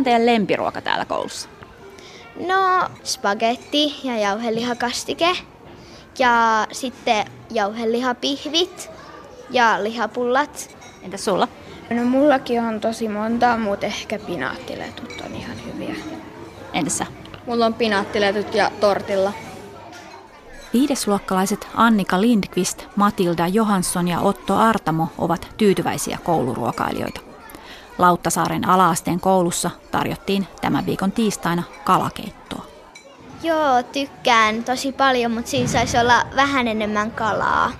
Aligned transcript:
On 0.00 0.04
teidän 0.04 0.26
lempiruoka 0.26 0.80
täällä 0.80 1.04
koulussa? 1.04 1.48
No, 2.46 2.88
spagetti 3.04 4.00
ja 4.04 4.18
jauhelihakastike. 4.18 5.36
Ja 6.18 6.66
sitten 6.72 7.26
jauhelihapihvit 7.50 8.90
ja 9.50 9.82
lihapullat. 9.82 10.76
Entä 11.02 11.16
sulla? 11.16 11.48
No 11.90 12.04
mullakin 12.04 12.60
on 12.60 12.80
tosi 12.80 13.08
monta, 13.08 13.56
mutta 13.56 13.86
ehkä 13.86 14.18
pinaattiletut 14.18 15.22
on 15.26 15.34
ihan 15.34 15.56
hyviä. 15.66 15.94
Entäs 16.72 16.98
sä? 16.98 17.06
Mulla 17.46 17.66
on 17.66 17.74
pinaattiletut 17.74 18.54
ja 18.54 18.70
tortilla. 18.80 19.32
Viidesluokkalaiset 20.72 21.68
Annika 21.74 22.20
Lindqvist, 22.20 22.84
Matilda 22.96 23.46
Johansson 23.46 24.08
ja 24.08 24.20
Otto 24.20 24.56
Artamo 24.56 25.08
ovat 25.18 25.48
tyytyväisiä 25.56 26.18
kouluruokailijoita. 26.24 27.29
Lauttasaaren 28.00 28.68
alaasteen 28.68 29.20
koulussa 29.20 29.70
tarjottiin 29.90 30.46
tämän 30.60 30.86
viikon 30.86 31.12
tiistaina 31.12 31.62
kalakeittoa. 31.84 32.64
Joo, 33.42 33.82
tykkään 33.82 34.64
tosi 34.64 34.92
paljon, 34.92 35.32
mutta 35.32 35.50
siinä 35.50 35.68
saisi 35.68 35.98
olla 35.98 36.22
vähän 36.36 36.68
enemmän 36.68 37.10
kalaa. 37.10 37.72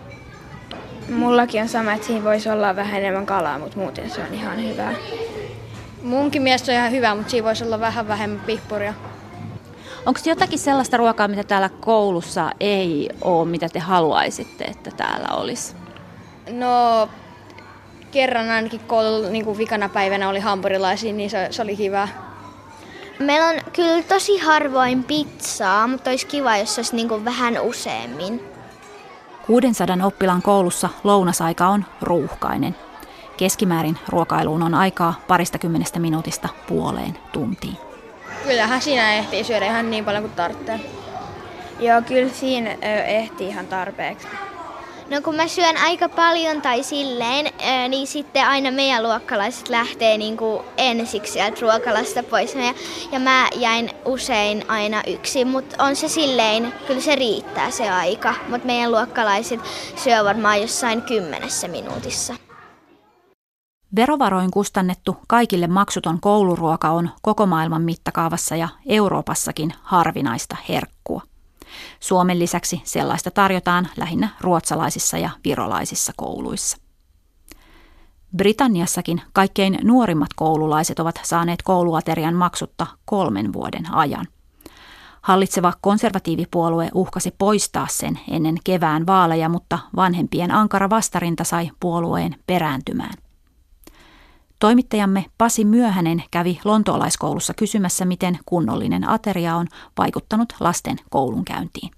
Mullakin 1.11 1.63
on 1.63 1.69
sama, 1.69 1.93
että 1.93 2.07
siinä 2.07 2.25
voisi 2.25 2.51
olla 2.51 2.77
vähän 2.77 3.01
enemmän 3.01 3.27
kalaa, 3.27 3.59
mutta 3.59 3.77
muuten 3.79 4.11
se 4.11 4.21
on 4.21 4.35
ihan 4.35 4.65
hyvä. 4.65 4.93
Munkin 6.03 6.43
mielestä 6.43 6.73
on 6.73 6.79
ihan 6.79 6.91
hyvä, 6.93 7.15
mutta 7.15 7.31
siinä 7.31 7.45
voisi 7.45 7.65
olla 7.65 7.81
vähän 7.81 8.09
vähemmän 8.09 8.41
pihpuria. 8.41 8.95
Onko 10.07 10.21
jotakin 10.25 10.59
sellaista 10.59 10.97
ruokaa, 10.97 11.29
mitä 11.29 11.45
täällä 11.45 11.69
koulussa 11.69 12.51
ei 12.61 13.11
ole, 13.21 13.49
mitä 13.49 13.69
te 13.69 13.79
haluaisitte, 13.79 14.65
että 14.65 14.91
täällä 14.91 15.29
olisi? 15.37 15.77
No, 16.51 17.09
kerran 18.11 18.51
ainakin 18.51 18.81
koulun 18.81 19.33
niin 19.33 19.45
kuin 19.45 19.59
vikana 19.59 19.89
päivänä 19.89 20.29
oli 20.29 20.41
hampurilaisia, 20.41 21.13
niin 21.13 21.31
se, 21.31 21.49
se 21.51 21.63
oli 21.63 21.79
hyvä. 21.79 22.09
Meillä 23.19 23.49
on 23.49 23.73
kyllä 23.73 24.03
tosi 24.03 24.39
harvoin 24.39 25.05
pizzaa, 25.05 25.87
mutta 25.87 26.11
olisi 26.11 26.27
kiva, 26.27 26.57
jos 26.57 26.79
olisi 26.79 26.97
niin 26.97 27.09
kuin 27.09 27.25
vähän 27.25 27.61
useammin. 27.61 28.41
600 29.47 29.97
oppilaan 30.05 30.43
koulussa 30.43 30.89
lounasaika 31.05 31.67
on 31.67 31.85
ruuhkainen. 32.03 32.77
Keskimäärin 33.37 33.99
ruokailuun 34.09 34.63
on 34.63 34.75
aikaa 34.75 35.21
parista 35.29 35.59
kymmenestä 35.59 35.99
minuutista 35.99 36.49
puoleen 36.69 37.19
tuntiin. 37.33 37.77
Kyllähän 38.43 38.83
siinä 38.83 39.15
ehtii 39.15 39.45
syödä 39.45 39.67
ihan 39.67 39.91
niin 39.91 40.05
paljon 40.05 40.23
kuin 40.23 40.35
tarvitsee. 40.35 40.81
Joo, 41.81 42.03
kyllä 42.03 42.33
siinä 42.33 42.71
ehtii 43.07 43.49
ihan 43.49 43.67
tarpeeksi. 43.67 44.27
No 45.11 45.21
kun 45.21 45.37
mä 45.37 45.49
syön 45.49 45.77
aika 45.77 46.09
paljon 46.09 46.63
tai 46.63 46.83
silleen, 46.83 47.53
niin 47.89 48.07
sitten 48.07 48.47
aina 48.47 48.71
meidän 48.71 49.03
luokkalaiset 49.03 49.69
lähtee 49.69 50.19
niin 50.19 50.37
kuin 50.37 50.63
ensiksi 50.77 51.33
sieltä 51.33 51.61
ruokalasta 51.61 52.23
pois. 52.23 52.55
Ja, 53.13 53.19
mä 53.19 53.49
jäin 53.57 53.91
usein 54.05 54.65
aina 54.69 55.03
yksin, 55.07 55.49
mutta 55.49 55.85
on 55.85 55.97
se 55.97 56.09
silleen, 56.09 56.75
kyllä 56.87 57.01
se 57.01 57.17
riittää 57.17 57.71
se 57.71 57.91
aika. 57.91 58.35
Mutta 58.49 58.67
meidän 58.67 58.93
luokkalaiset 58.93 59.61
syö 59.97 60.25
varmaan 60.25 60.61
jossain 60.61 61.03
kymmenessä 61.03 61.69
minuutissa. 61.69 62.35
Verovaroin 63.97 64.51
kustannettu 64.51 65.17
kaikille 65.29 65.67
maksuton 65.67 66.21
kouluruoka 66.21 66.91
on 66.91 67.11
koko 67.23 67.47
maailman 67.47 67.83
mittakaavassa 67.83 68.57
ja 68.57 68.69
Euroopassakin 68.87 69.75
harvinaista 69.83 70.57
herkkua. 70.69 71.23
Suomen 72.01 72.39
lisäksi 72.39 72.81
sellaista 72.85 73.31
tarjotaan 73.31 73.89
lähinnä 73.97 74.29
ruotsalaisissa 74.41 75.19
ja 75.19 75.31
virolaisissa 75.45 76.13
kouluissa. 76.17 76.77
Britanniassakin 78.37 79.23
kaikkein 79.33 79.79
nuorimmat 79.83 80.29
koululaiset 80.37 80.99
ovat 80.99 81.21
saaneet 81.23 81.63
kouluaterian 81.63 82.35
maksutta 82.35 82.87
kolmen 83.05 83.53
vuoden 83.53 83.95
ajan. 83.95 84.27
Hallitseva 85.23 85.73
konservatiivipuolue 85.81 86.91
uhkasi 86.95 87.35
poistaa 87.39 87.87
sen 87.91 88.21
ennen 88.31 88.57
kevään 88.65 89.07
vaaleja, 89.07 89.49
mutta 89.49 89.79
vanhempien 89.97 90.51
ankara 90.51 90.91
vastarinta 90.91 91.45
sai 91.45 91.71
puolueen 91.81 92.37
perääntymään. 92.47 93.15
Toimittajamme 94.61 95.25
Pasi 95.39 95.65
Myöhänen 95.65 96.23
kävi 96.31 96.61
lontoolaiskoulussa 96.65 97.55
kysymässä, 97.55 98.05
miten 98.05 98.39
kunnollinen 98.47 99.09
ateria 99.09 99.57
on 99.57 99.67
vaikuttanut 99.99 100.53
lasten 100.61 100.97
koulunkäyntiin. 101.11 101.91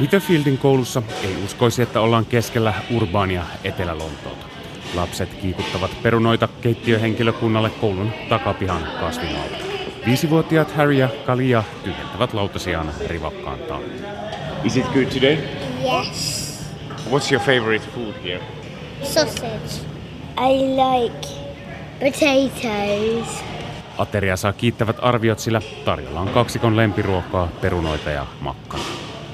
Witherfieldin 0.00 0.58
koulussa 0.58 1.02
ei 1.22 1.44
uskoisi, 1.44 1.82
että 1.82 2.00
ollaan 2.00 2.26
keskellä 2.26 2.74
urbaania 2.96 3.44
Etelä-Lontoota. 3.64 4.46
Lapset 4.94 5.34
kiikuttavat 5.34 5.90
perunoita 6.02 6.48
keittiöhenkilökunnalle 6.60 7.70
koulun 7.70 8.10
takapihan 8.28 8.82
kasvimaalta. 9.00 9.56
Viisivuotiaat 10.06 10.76
Harry 10.76 10.92
ja 10.92 11.08
Kalia 11.26 11.64
tyhjentävät 11.84 12.34
lautasiaan 12.34 12.92
rivakkaan 13.06 13.58
Is 14.64 14.76
it 14.76 14.86
good 14.86 15.06
today? 15.06 15.38
Yes. 15.82 16.45
What's 17.10 17.32
your 17.32 17.40
favorite 17.40 17.84
food 17.94 18.14
here? 18.24 18.40
Sausage. 19.02 19.86
I 20.38 20.52
like 20.74 21.28
potatoes. 22.00 23.44
Ateria 23.98 24.36
saa 24.36 24.52
kiittävät 24.52 24.96
arviot, 25.02 25.38
sillä 25.38 25.60
tarjolla 25.84 26.20
on 26.20 26.28
kaksikon 26.28 26.76
lempiruokaa, 26.76 27.48
perunoita 27.60 28.10
ja 28.10 28.26
makkana. 28.40 28.82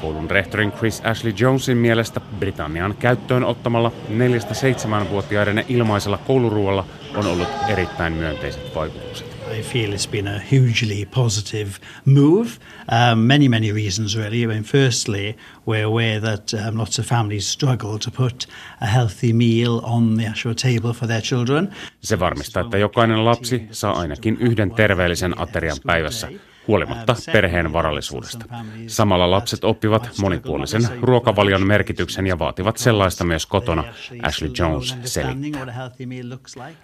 Koulun 0.01 0.31
rehtorin 0.31 0.73
Chris 0.73 1.01
Ashley 1.05 1.35
Jonesin 1.39 1.79
mielestä 1.79 2.21
Britannian 2.39 2.95
käyttöön 2.99 3.45
ottamalla 3.45 3.93
4-7-vuotiaiden 4.09 5.65
ilmaisella 5.69 6.19
kouluruoalla 6.19 6.85
on 7.17 7.27
ollut 7.27 7.49
erittäin 7.69 8.13
myönteiset 8.13 8.75
vaikutukset. 8.75 9.32
Feel 9.63 9.93
it's 9.93 10.11
been 10.11 10.29
a 10.29 10.39
hugely 10.39 11.05
positive 11.05 11.81
move. 12.05 12.59
Um, 12.89 13.27
many, 13.27 13.49
many 13.49 13.73
reasons, 13.73 14.17
really. 14.17 14.45
I 14.45 14.47
mean, 14.47 14.65
firstly, 14.65 15.37
we're 15.67 15.85
aware 15.85 16.21
that 16.21 16.53
um, 16.55 16.79
lots 16.79 16.99
of 16.99 17.07
families 17.07 17.49
struggle 17.53 17.99
to 17.99 18.11
put 18.11 18.49
a 18.81 18.87
healthy 18.87 19.33
meal 19.33 19.81
on 19.85 20.17
the 20.17 20.27
actual 20.27 20.55
table 20.55 20.93
for 20.93 21.07
their 21.07 21.23
children. 21.23 21.69
Se 22.01 22.19
varmistaa, 22.19 22.63
että 22.63 22.79
jokainen 22.79 23.25
lapsi 23.25 23.69
saa 23.71 23.93
ainakin 23.93 24.37
yhden 24.41 24.71
terveellisen 24.71 25.41
aterian 25.41 25.77
päivässä, 25.87 26.29
huolimatta 26.69 27.17
perheen 27.33 27.73
varallisuudesta. 27.73 28.45
Samalla 28.87 29.31
lapset 29.31 29.65
oppivat 29.65 30.11
monipuolisen 30.21 30.83
ruokavalion 31.01 31.67
merkityksen 31.67 32.27
ja 32.27 32.39
vaativat 32.39 32.77
sellaista 32.77 33.25
myös 33.25 33.47
kotona, 33.47 33.85
Ashley 34.23 34.51
Jones 34.59 34.97
selittää. 35.05 35.67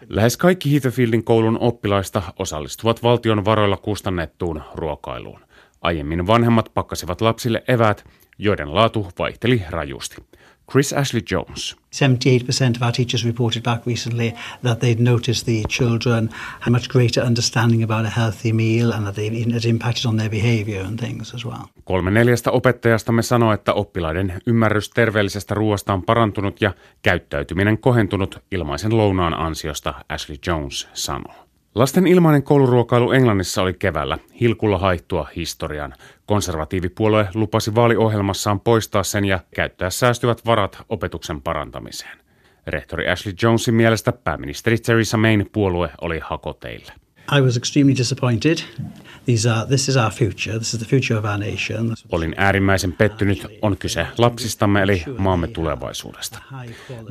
Lähes 0.09 0.37
kaikki 0.37 0.73
Heatherfieldin 0.73 1.25
koulun 1.25 1.59
oppilaista 1.61 2.23
osallistuvat 2.39 3.03
valtion 3.03 3.45
varoilla 3.45 3.77
kustannettuun 3.77 4.63
ruokailuun. 4.75 5.41
Aiemmin 5.81 6.27
vanhemmat 6.27 6.71
pakkasivat 6.75 7.21
lapsille 7.21 7.65
eväät, 7.69 8.05
joiden 8.39 8.75
laatu 8.75 9.09
vaihteli 9.19 9.63
rajusti. 9.71 10.17
Chris 10.73 10.93
Ashley 10.93 11.23
Jones. 11.31 11.77
78% 11.91 12.77
of 12.77 12.83
our 12.83 12.93
teachers 12.93 13.25
reported 13.25 13.63
back 13.63 13.87
recently 13.87 14.35
that 14.63 14.79
they'd 14.81 15.01
noticed 15.01 15.47
the 15.47 15.63
children 15.69 16.29
had 16.61 16.71
much 16.71 16.89
greater 16.89 17.27
understanding 17.27 17.83
about 17.83 18.07
a 18.07 18.21
healthy 18.21 18.53
meal 18.53 18.93
and 18.93 19.07
that 19.07 19.15
they, 19.15 19.27
it 19.27 19.65
impacted 19.65 20.07
on 20.07 20.17
their 20.17 20.31
behavior 20.31 20.85
and 20.87 20.99
things 20.99 21.35
as 21.35 21.45
well. 21.45 21.63
Kolme 21.85 22.11
neljästä 22.11 22.51
opettajastamme 22.51 23.23
sanoi, 23.23 23.55
että 23.55 23.73
oppilaiden 23.73 24.43
ymmärrys 24.47 24.91
terveellisestä 24.91 25.55
ruoasta 25.55 25.93
on 25.93 26.03
parantunut 26.03 26.61
ja 26.61 26.75
käyttäytyminen 27.03 27.79
kohentunut 27.79 28.43
ilmaisen 28.53 28.97
lounaan 28.97 29.35
ansiosta, 29.35 29.95
Ashley 30.09 30.37
Jones 30.47 30.89
sanoi. 30.95 31.48
Lasten 31.75 32.07
ilmainen 32.07 32.43
kouluruokailu 32.43 33.13
Englannissa 33.13 33.63
oli 33.63 33.75
keväällä 33.75 34.19
hilkulla 34.41 34.79
haittua 34.79 35.29
historian. 35.37 35.95
Konservatiivipuolue 36.27 37.29
lupasi 37.35 37.75
vaaliohjelmassaan 37.75 38.61
poistaa 38.61 39.03
sen 39.03 39.25
ja 39.25 39.41
käyttää 39.55 39.91
säästyvät 39.91 40.47
varat 40.47 40.79
opetuksen 40.89 41.43
parantamiseen. 41.43 42.19
Rehtori 42.67 43.09
Ashley 43.09 43.35
Jonesin 43.43 43.75
mielestä 43.75 44.13
pääministeri 44.13 44.79
Theresa 44.79 45.17
Mayn 45.17 45.47
puolue 45.53 45.91
oli 46.01 46.21
hakoteille. 46.23 46.93
I 47.31 47.41
was 47.41 47.57
extremely 47.57 47.97
disappointed. 47.97 48.59
These 49.27 49.51
are, 49.51 49.67
this 49.67 49.89
is 49.89 49.97
our 49.97 50.11
future. 50.11 50.59
This 50.59 50.75
is 50.75 50.81
the 50.81 50.87
future 50.87 51.19
of 51.19 51.25
our 51.25 51.39
nation. 51.39 51.95
Olin 52.13 52.35
äärimmäisen 52.37 52.93
pettynyt. 52.93 53.47
On 53.63 53.77
kyse 53.77 54.07
lapsistamme 54.19 54.83
eli 54.83 55.05
maamme 55.19 55.49
tulevaisuudesta. 55.49 56.39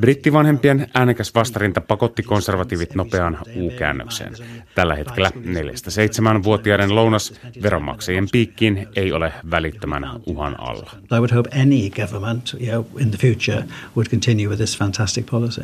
Brittivanhempien 0.02 0.88
äänekäs 0.94 1.36
vastarinta 1.36 1.82
pakotti 1.82 2.24
konservatiivit 2.24 2.96
nopeaan 2.96 3.38
U-käännökseen. 3.56 4.34
Tällä 4.76 4.96
hetkellä 4.96 5.32
4-7-vuotiaiden 5.36 6.96
lounas 6.96 7.34
veronmaksajien 7.62 8.28
piikkiin 8.32 8.88
ei 8.96 9.12
ole 9.12 9.34
välittömän 9.52 10.04
uhan 10.26 10.60
alla. 10.60 10.92
I 11.04 11.20
would 11.20 11.32
hope 11.32 11.50
any 11.62 11.90
government 11.90 12.54
you 12.54 12.72
know, 12.72 13.02
in 13.02 13.12
the 13.12 13.18
future 13.18 13.64
would 13.96 14.10
continue 14.10 14.48
with 14.48 14.58
this 14.58 14.78
fantastic 14.78 15.26
policy. 15.32 15.62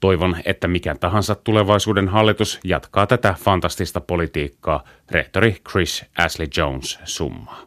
Toivon, 0.00 0.36
että 0.44 0.68
mikä 0.68 0.94
tahansa 0.94 1.34
tulevaisuuden 1.34 2.08
hallitus 2.08 2.60
jatkaa 2.64 3.06
tätä 3.06 3.34
fantastista 3.38 4.00
politiikkaa, 4.00 4.84
rehtori 5.10 5.56
Chris 5.70 6.04
Ashley 6.18 6.48
Jones 6.56 6.98
summaa. 7.04 7.62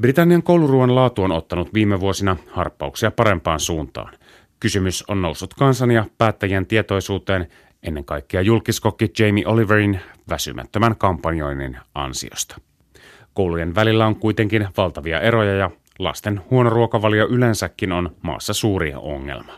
Britannian 0.00 0.42
kouluruoan 0.42 0.94
laatu 0.94 1.22
on 1.22 1.32
ottanut 1.32 1.74
viime 1.74 2.00
vuosina 2.00 2.36
harppauksia 2.50 3.10
parempaan 3.10 3.60
suuntaan. 3.60 4.14
Kysymys 4.60 5.04
on 5.08 5.22
noussut 5.22 5.54
kansan 5.54 5.90
ja 5.90 6.04
päättäjien 6.18 6.66
tietoisuuteen 6.66 7.48
ennen 7.82 8.04
kaikkea 8.04 8.40
julkiskokki 8.40 9.12
Jamie 9.18 9.46
Oliverin 9.46 10.00
väsymättömän 10.30 10.96
kampanjoinnin 10.96 11.78
ansiosta. 11.94 12.60
Koulujen 13.34 13.74
välillä 13.74 14.06
on 14.06 14.16
kuitenkin 14.16 14.68
valtavia 14.76 15.20
eroja 15.20 15.54
ja 15.54 15.70
lasten 15.98 16.40
huono 16.50 16.70
ruokavalio 16.70 17.26
yleensäkin 17.28 17.92
on 17.92 18.16
maassa 18.22 18.52
suuri 18.52 18.92
ongelma. 18.96 19.52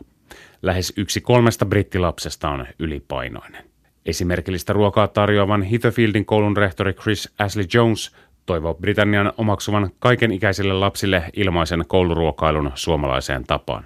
Lähes 0.64 0.92
yksi 0.96 1.20
kolmesta 1.20 1.66
brittilapsesta 1.66 2.48
on 2.48 2.66
ylipainoinen. 2.78 3.64
Esimerkillistä 4.06 4.72
ruokaa 4.72 5.08
tarjoavan 5.08 5.62
Hitherfieldin 5.62 6.24
koulun 6.24 6.56
rehtori 6.56 6.92
Chris 6.92 7.34
Ashley 7.38 7.66
Jones 7.74 8.16
toivoo 8.46 8.74
Britannian 8.74 9.32
omaksuvan 9.36 9.90
kaikenikäisille 9.98 10.72
lapsille 10.72 11.24
ilmaisen 11.32 11.84
kouluruokailun 11.88 12.72
suomalaiseen 12.74 13.44
tapaan. 13.44 13.84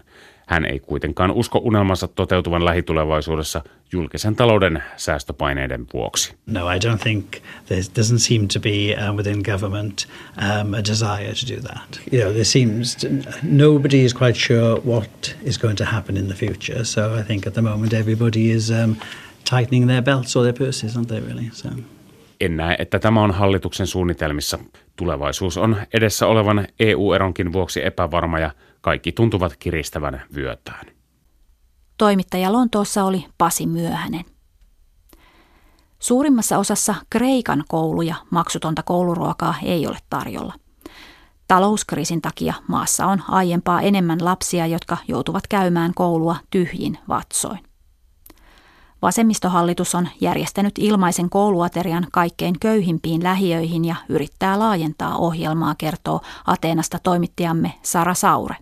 Hän 0.48 0.64
ei 0.64 0.80
kuitenkaan 0.80 1.30
usko 1.30 1.58
unelmansa 1.58 2.08
toteutuvan 2.08 2.64
lähitulevaisuudessa 2.64 3.62
julkisen 3.92 4.36
talouden 4.36 4.82
säästöpaineiden 4.96 5.86
vuoksi. 5.92 6.34
No, 6.46 6.70
I 6.70 6.78
don't 6.78 7.02
think 7.02 7.26
there 7.66 7.80
doesn't 7.80 8.18
seem 8.18 8.48
to 8.48 8.60
be 8.60 9.08
uh, 9.08 9.16
within 9.16 9.42
government 9.44 10.06
um, 10.36 10.74
a 10.74 10.84
desire 10.84 11.34
to 11.34 11.56
do 11.56 11.60
that. 11.62 12.00
You 12.12 12.22
know, 12.22 12.32
there 12.32 12.44
seems 12.44 12.96
to, 12.96 13.06
nobody 13.42 14.04
is 14.04 14.14
quite 14.14 14.38
sure 14.38 14.80
what 14.86 15.36
is 15.44 15.58
going 15.58 15.76
to 15.76 15.84
happen 15.84 16.16
in 16.16 16.26
the 16.26 16.34
future. 16.46 16.84
So 16.84 17.20
I 17.20 17.22
think 17.22 17.46
at 17.46 17.54
the 17.54 17.62
moment 17.62 17.92
everybody 17.92 18.50
is 18.50 18.70
um, 18.70 18.96
tightening 19.50 19.86
their 19.86 20.02
belts 20.02 20.36
or 20.36 20.44
their 20.44 20.66
purses, 20.66 20.96
aren't 20.96 21.08
they 21.08 21.20
really? 21.20 21.50
So. 21.52 21.68
En 22.40 22.56
näe, 22.56 22.76
että 22.78 22.98
tämä 22.98 23.22
on 23.22 23.30
hallituksen 23.30 23.86
suunnitelmissa. 23.86 24.58
Tulevaisuus 24.96 25.56
on 25.56 25.76
edessä 25.94 26.26
olevan 26.26 26.66
EU-eronkin 26.80 27.52
vuoksi 27.52 27.84
epävarma 27.84 28.38
ja 28.38 28.50
kaikki 28.80 29.12
tuntuvat 29.12 29.56
kiristävän 29.56 30.22
vyötään. 30.34 30.86
Toimittaja 31.98 32.52
Lontoossa 32.52 33.04
oli 33.04 33.26
Pasi 33.38 33.66
Myöhänen. 33.66 34.24
Suurimmassa 35.98 36.58
osassa 36.58 36.94
Kreikan 37.10 37.64
kouluja 37.68 38.14
maksutonta 38.30 38.82
kouluruokaa 38.82 39.54
ei 39.62 39.86
ole 39.86 39.98
tarjolla. 40.10 40.54
Talouskriisin 41.48 42.22
takia 42.22 42.54
maassa 42.66 43.06
on 43.06 43.22
aiempaa 43.28 43.80
enemmän 43.80 44.24
lapsia, 44.24 44.66
jotka 44.66 44.96
joutuvat 45.08 45.46
käymään 45.46 45.92
koulua 45.94 46.36
tyhjin 46.50 46.98
vatsoin. 47.08 47.58
Vasemmistohallitus 49.02 49.94
on 49.94 50.08
järjestänyt 50.20 50.74
ilmaisen 50.78 51.30
kouluaterian 51.30 52.06
kaikkein 52.12 52.58
köyhimpiin 52.60 53.22
lähiöihin 53.22 53.84
ja 53.84 53.96
yrittää 54.08 54.58
laajentaa 54.58 55.16
ohjelmaa, 55.16 55.74
kertoo 55.74 56.20
Ateenasta 56.46 56.98
toimittajamme 57.02 57.74
Sara 57.82 58.14
Saure. 58.14 58.56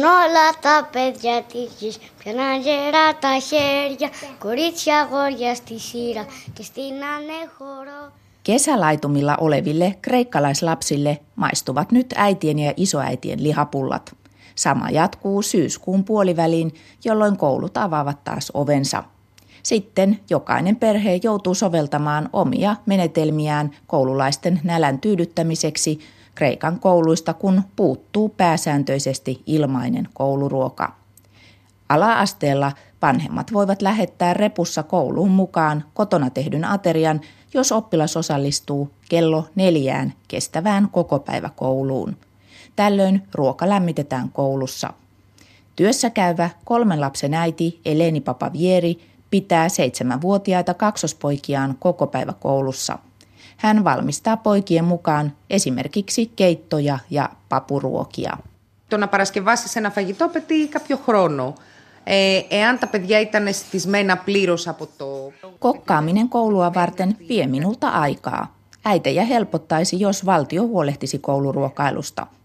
Nola 0.00 0.82
petiatik 0.92 1.82
iz, 1.82 2.00
pianan 2.18 2.64
jera 2.64 3.10
eta 3.12 3.36
xeria, 3.38 4.08
koritsia 4.42 5.04
gorjasti 5.06 5.78
siira, 5.78 6.24
kestinan 6.54 7.26
ne 7.26 7.38
joro. 7.60 8.10
Kesälaitumilla 8.42 9.36
oleville 9.36 9.94
kreikkalaislapsille 10.02 11.18
maistuvat 11.36 11.92
nyt 11.92 12.14
äitien 12.16 12.58
ja 12.58 12.72
isoäitien 12.76 13.42
lihapullat. 13.42 14.16
Sama 14.54 14.90
jatkuu 14.90 15.42
syyskuun 15.42 16.04
puoliväliin, 16.04 16.74
jolloin 17.04 17.36
koulut 17.36 17.76
avaavat 17.76 18.24
taas 18.24 18.50
ovensa. 18.54 19.04
Sitten 19.62 20.20
jokainen 20.30 20.76
perhe 20.76 21.20
joutuu 21.22 21.54
soveltamaan 21.54 22.28
omia 22.32 22.76
menetelmiään 22.86 23.70
koululaisten 23.86 24.60
nälän 24.64 25.00
tyydyttämiseksi– 25.00 25.98
Kreikan 26.34 26.80
kouluista, 26.80 27.34
kun 27.34 27.62
puuttuu 27.76 28.28
pääsääntöisesti 28.28 29.42
ilmainen 29.46 30.08
kouluruoka. 30.14 30.94
Ala-asteella 31.88 32.72
vanhemmat 33.02 33.52
voivat 33.52 33.82
lähettää 33.82 34.34
repussa 34.34 34.82
kouluun 34.82 35.30
mukaan 35.30 35.84
kotona 35.94 36.30
tehdyn 36.30 36.64
aterian, 36.64 37.20
jos 37.54 37.72
oppilas 37.72 38.16
osallistuu 38.16 38.90
kello 39.08 39.48
neljään 39.54 40.12
kestävään 40.28 40.88
kokopäiväkouluun. 40.92 42.16
Tällöin 42.76 43.22
ruoka 43.34 43.68
lämmitetään 43.68 44.30
koulussa. 44.30 44.92
Työssä 45.76 46.10
käyvä 46.10 46.50
kolmen 46.64 47.00
lapsen 47.00 47.34
äiti 47.34 47.80
Eleni 47.84 48.20
Papavieri 48.20 48.98
pitää 49.30 49.68
seitsemänvuotiaita 49.68 50.74
kaksospoikiaan 50.74 51.76
kokopäiväkoulussa– 51.80 52.98
hän 53.57 53.83
valmistaa 53.83 54.37
poikien 54.37 54.85
mukaan 54.85 55.33
esimerkiksi 55.49 56.31
keittoja 56.35 56.99
ja 57.09 57.29
papuruokia. 57.49 58.37
Το 58.87 58.97
να 58.97 59.07
παρασκευάσει 59.07 59.79
ένα 59.79 59.89
φαγητό 59.91 60.25
απαιτεί 60.25 60.67
κάποιο 60.67 60.97
χρόνο. 60.97 61.53
Ε, 62.03 62.41
εάν 62.49 62.79
τα 62.79 62.87
παιδιά 62.87 63.19
ήταν 63.19 63.53
στισμένα 63.53 64.17
πλήρως 64.17 64.67
από 64.67 64.87
το... 64.97 65.31
Kokkaaminen 65.59 66.29
koulua 66.29 66.73
varten 66.73 67.17
vie 67.27 67.47
minulta 67.47 67.89
aikaa. 67.89 68.55
Äitejä 68.83 69.23
helpottaisi, 69.23 69.99
jos 69.99 70.25
valtio 70.25 70.63
huolehtisi 70.67 71.19
kouluruokailusta – 71.19 72.39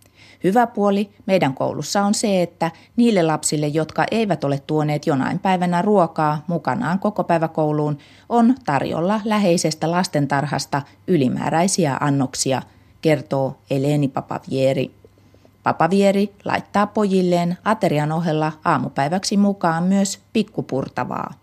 Hyvä 0.45 0.67
puoli 0.67 1.11
meidän 1.27 1.55
koulussa 1.55 2.03
on 2.03 2.15
se, 2.15 2.43
että 2.43 2.71
niille 2.97 3.23
lapsille, 3.23 3.67
jotka 3.67 4.05
eivät 4.11 4.45
ole 4.45 4.63
tuoneet 4.67 5.07
jonain 5.07 5.39
päivänä 5.39 5.83
ruokaa 5.83 6.45
mukanaan 6.47 6.99
koko 6.99 7.25
päiväkouluun, 7.25 7.99
on 8.29 8.55
tarjolla 8.65 9.21
läheisestä 9.25 9.91
lastentarhasta 9.91 10.83
ylimääräisiä 11.07 11.97
annoksia, 12.01 12.63
kertoo 13.01 13.57
Eleni 13.71 14.09
Papavieri. 14.09 14.91
Papavieri 15.63 16.33
laittaa 16.45 16.87
pojilleen 16.87 17.59
aterian 17.65 18.13
ohella 18.13 18.53
aamupäiväksi 18.65 19.37
mukaan 19.37 19.83
myös 19.83 20.19
pikkupurtavaa. 20.33 21.35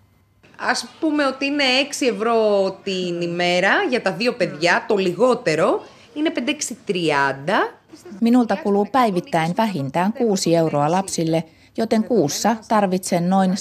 Ας 0.57 0.87
πούμε 0.99 1.25
ότι 1.25 1.45
είναι 1.45 1.63
6 1.63 2.05
ευρώ 2.05 2.71
την 2.83 3.21
ημέρα 3.21 3.83
για 3.89 4.01
τα 4.01 4.11
δύο 4.11 4.33
παιδιά, 4.33 4.85
το 4.87 4.95
λιγότερο 4.95 5.81
είναι 6.15 6.31
5-6-30 6.37 6.41
Minulta 8.21 8.55
kuluu 8.55 8.85
päivittäin 8.85 9.57
vähintään 9.57 10.13
6 10.13 10.55
euroa 10.55 10.91
lapsille, 10.91 11.43
joten 11.77 12.03
kuussa 12.03 12.55
tarvitsen 12.67 13.29
noin 13.29 13.51
120-150 13.51 13.55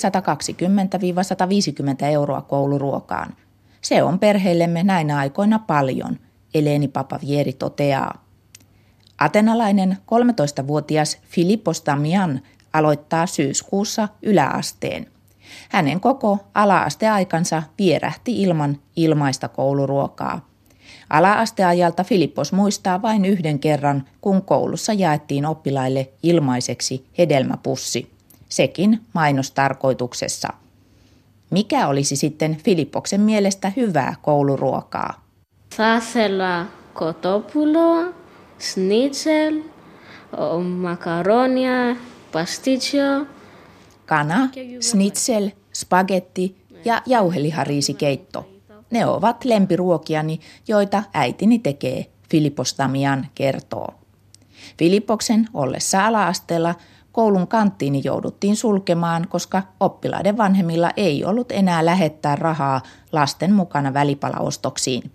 euroa 2.05 2.43
kouluruokaan. 2.43 3.35
Se 3.81 4.03
on 4.03 4.19
perheellemme 4.19 4.83
näinä 4.83 5.19
aikoina 5.19 5.59
paljon, 5.59 6.19
Eleni 6.55 6.89
Papavieri 6.89 7.53
toteaa. 7.53 8.25
Atenalainen 9.19 9.99
13-vuotias 10.01 11.19
Filippos 11.29 11.83
Damian 11.87 12.41
aloittaa 12.73 13.27
syyskuussa 13.27 14.09
yläasteen. 14.23 15.07
Hänen 15.69 16.01
koko 16.01 16.39
ala-asteaikansa 16.55 17.63
vierähti 17.79 18.43
ilman 18.43 18.79
ilmaista 18.97 19.49
kouluruokaa. 19.49 20.51
Ala-asteajalta 21.10 22.04
Filippos 22.04 22.54
muistaa 22.54 23.02
vain 23.02 23.26
yhden 23.26 23.60
kerran, 23.60 24.06
kun 24.22 24.42
koulussa 24.42 24.94
jaettiin 24.94 25.46
oppilaille 25.46 26.10
ilmaiseksi 26.24 27.06
hedelmäpussi. 27.18 28.12
Sekin 28.50 29.02
mainostarkoituksessa. 29.14 30.50
Mikä 31.50 31.88
olisi 31.88 32.16
sitten 32.16 32.58
Filippoksen 32.64 33.22
mielestä 33.22 33.72
hyvää 33.76 34.16
kouluruokaa? 34.22 35.26
Θα 35.76 36.00
kotopulo, 36.94 38.14
schnitzel, 38.60 39.62
makaronia, 40.64 41.96
pasticcio. 42.32 43.28
Kana, 44.06 44.50
schnitzel, 44.82 45.50
spagetti 45.74 46.56
ja 46.86 47.02
jauhelihariisikeitto– 47.06 48.50
ne 48.96 49.06
ovat 49.06 49.46
lempiruokiani, 49.46 50.40
joita 50.68 51.04
äitini 51.14 51.60
tekee, 51.60 52.06
Filippos 52.30 52.76
Damian 52.78 53.28
kertoo. 53.36 53.88
Filippoksen 54.78 55.48
ollessa 55.54 56.06
ala-asteella 56.06 56.76
koulun 57.12 57.48
kanttiini 57.48 58.02
jouduttiin 58.04 58.56
sulkemaan, 58.56 59.28
koska 59.30 59.64
oppilaiden 59.80 60.38
vanhemmilla 60.38 60.92
ei 60.98 61.26
ollut 61.26 61.52
enää 61.52 61.86
lähettää 61.86 62.36
rahaa 62.36 62.82
lasten 63.12 63.54
mukana 63.54 63.94
välipalaostoksiin. 63.94 65.12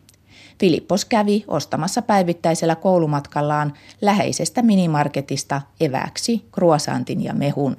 Filippos 0.61 1.05
kävi 1.05 1.45
ostamassa 1.49 2.03
päivittäisellä 2.03 2.77
koulumatkallaan 2.77 3.73
läheisestä 4.01 4.63
minimarketista 4.63 5.63
eväksi 5.81 6.49
kruosantin 6.53 7.25
ja 7.25 7.35
mehun. 7.35 7.77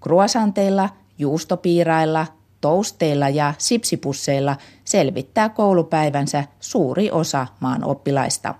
Kruosanteilla, 0.00 0.88
juustopiirailla, 1.18 2.26
tousteilla 2.60 3.28
ja 3.28 3.54
sipsipusseilla 3.58 4.56
selvittää 4.84 5.48
koulupäivänsä 5.48 6.44
suuri 6.60 7.10
osa 7.10 7.46
maan 7.60 7.84
oppilaista. 7.84 8.54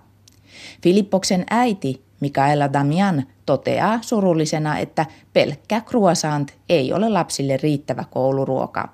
Filippoksen 0.81 1.45
äiti 1.49 2.03
Mikaela 2.19 2.73
Damian 2.73 3.23
toteaa 3.45 3.99
surullisena, 4.01 4.77
että 4.77 5.05
pelkkä 5.33 5.81
kruosant 5.81 6.53
ei 6.69 6.93
ole 6.93 7.09
lapsille 7.09 7.57
riittävä 7.57 8.03
kouluruoka. 8.11 8.89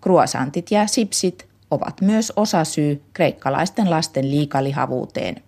Kruosantit 0.00 0.70
ja 0.70 0.86
sipsit 0.86 1.48
ovat 1.70 2.00
myös 2.00 2.32
osasyy 2.36 3.02
kreikkalaisten 3.12 3.90
lasten 3.90 4.30
liikalihavuuteen. 4.30 5.42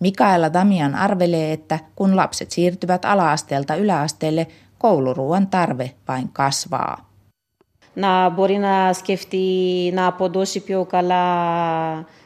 Mikaela 0.00 0.52
Damian 0.52 0.94
arvelee, 0.94 1.52
että 1.52 1.78
kun 1.96 2.16
lapset 2.16 2.50
siirtyvät 2.50 3.04
alaasteelta 3.04 3.74
yläasteelle, 3.74 4.46
kouluruuan 4.78 5.46
tarve 5.46 5.94
vain 6.08 6.28
kasvaa 6.28 7.05
να 7.95 8.29
μπορεί 8.29 8.57
να 8.57 8.93
σκεφτεί, 8.93 9.91
να 9.93 10.07
αποδώσει 10.07 10.59
πιο 10.59 10.85
καλά 10.85 11.25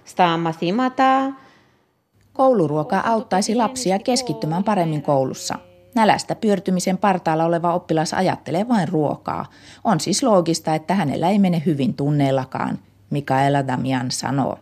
στα 0.03 0.37
μαθήματα. 0.37 1.37
Kouluruoka 2.37 2.99
auttaisi 2.99 3.55
lapsia 3.55 3.99
keskittymään 3.99 4.63
paremmin 4.63 5.01
koulussa. 5.01 5.55
Nälästä 5.95 6.35
pyörtymisen 6.35 6.97
partaalla 6.97 7.45
oleva 7.45 7.73
oppilas 7.73 8.13
ajattelee 8.13 8.67
vain 8.67 8.87
ruokaa. 8.87 9.45
On 9.83 9.99
siis 9.99 10.23
loogista, 10.23 10.75
että 10.75 10.95
hänellä 10.95 11.29
ei 11.29 11.39
mene 11.39 11.63
hyvin 11.65 11.93
tunneillakaan, 11.93 12.79
Mikaela 13.09 13.67
Damian 13.67 14.11
sanoo. 14.11 14.59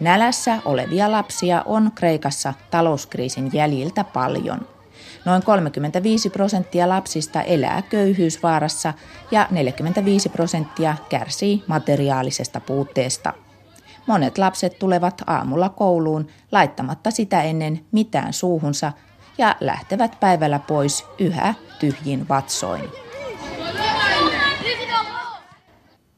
Nälässä 0.00 0.58
olevia 0.64 1.12
lapsia 1.12 1.62
on 1.66 1.92
Kreikassa 1.94 2.54
talouskriisin 2.70 3.50
jäljiltä 3.52 4.04
paljon. 4.04 4.71
Noin 5.25 5.43
35 5.43 6.29
prosenttia 6.29 6.89
lapsista 6.89 7.41
elää 7.41 7.81
köyhyysvaarassa 7.81 8.93
ja 9.31 9.47
45 9.51 10.29
prosenttia 10.29 10.95
kärsii 11.09 11.63
materiaalisesta 11.67 12.59
puutteesta. 12.59 13.33
Monet 14.07 14.37
lapset 14.37 14.79
tulevat 14.79 15.21
aamulla 15.27 15.69
kouluun 15.69 16.27
laittamatta 16.51 17.11
sitä 17.11 17.41
ennen 17.41 17.85
mitään 17.91 18.33
suuhunsa 18.33 18.91
ja 19.37 19.55
lähtevät 19.59 20.17
päivällä 20.19 20.59
pois 20.59 21.05
yhä 21.19 21.53
tyhjin 21.79 22.29
vatsoin. 22.29 22.89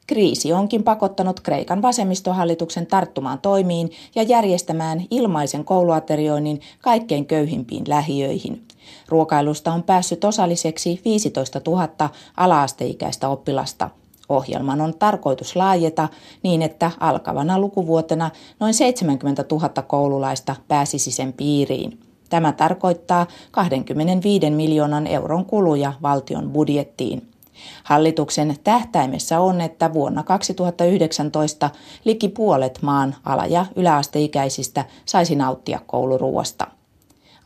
Kriisi 0.07 0.53
onkin 0.53 0.83
pakottanut 0.83 1.39
Kreikan 1.39 1.81
vasemmistohallituksen 1.81 2.87
tarttumaan 2.87 3.39
toimiin 3.39 3.91
ja 4.15 4.23
järjestämään 4.23 5.05
ilmaisen 5.11 5.65
kouluaterioinnin 5.65 6.61
kaikkein 6.81 7.25
köyhimpiin 7.25 7.83
lähiöihin. 7.87 8.61
Ruokailusta 9.09 9.73
on 9.73 9.83
päässyt 9.83 10.23
osalliseksi 10.23 11.01
15 11.05 11.61
000 11.67 12.09
alaasteikäistä 12.37 13.29
oppilasta. 13.29 13.89
Ohjelman 14.29 14.81
on 14.81 14.93
tarkoitus 14.99 15.55
laajeta 15.55 16.07
niin, 16.43 16.61
että 16.61 16.91
alkavana 16.99 17.59
lukuvuotena 17.59 18.31
noin 18.59 18.73
70 18.73 19.45
000 19.51 19.69
koululaista 19.69 20.55
pääsisi 20.67 21.11
sen 21.11 21.33
piiriin. 21.33 21.99
Tämä 22.29 22.51
tarkoittaa 22.51 23.27
25 23.51 24.49
miljoonan 24.49 25.07
euron 25.07 25.45
kuluja 25.45 25.93
valtion 26.01 26.51
budjettiin. 26.51 27.34
Hallituksen 27.84 28.56
tähtäimessä 28.64 29.40
on, 29.40 29.60
että 29.60 29.92
vuonna 29.92 30.22
2019 30.22 31.70
liki 32.04 32.28
puolet 32.28 32.78
maan 32.82 33.14
ala- 33.24 33.46
ja 33.46 33.66
yläasteikäisistä 33.76 34.84
saisi 35.04 35.34
nauttia 35.34 35.78
kouluruuasta. 35.86 36.66